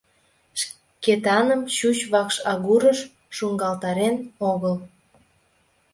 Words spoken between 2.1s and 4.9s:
вакш агурыш шуҥгалтарен огыл.